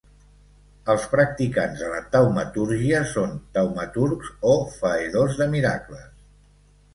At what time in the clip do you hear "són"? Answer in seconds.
3.11-3.35